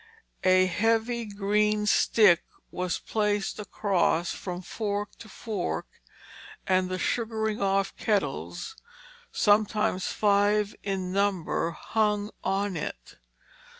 [0.47, 5.85] A heavy green stick was placed across from fork to fork,
[6.65, 8.75] and the sugaring off kettles,
[9.31, 13.17] sometimes five in number, hung on it.